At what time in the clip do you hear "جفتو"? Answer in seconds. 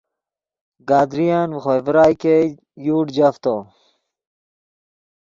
3.15-3.55